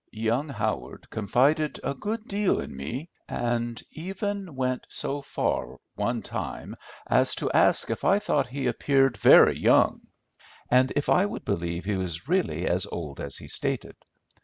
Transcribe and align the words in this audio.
Young 0.13 0.49
Howard 0.49 1.07
confided 1.11 1.79
a 1.83 1.93
good 1.93 2.23
deal 2.23 2.59
in 2.59 2.75
me, 2.75 3.09
and 3.29 3.79
even 3.91 4.55
went 4.55 4.87
so 4.89 5.21
far 5.21 5.77
one 5.93 6.23
time 6.23 6.75
as 7.05 7.35
to 7.35 7.51
ask 7.51 7.91
if 7.91 8.03
I 8.03 8.17
thought 8.17 8.47
he 8.47 8.65
appeared 8.65 9.15
very 9.15 9.59
young, 9.59 10.01
and 10.71 10.91
if 10.95 11.07
I 11.07 11.27
would 11.27 11.45
believe 11.45 11.85
he 11.85 11.97
was 11.97 12.27
really 12.27 12.65
as 12.65 12.87
old 12.87 13.19
as 13.19 13.37
he 13.37 13.47
stated. 13.47 13.95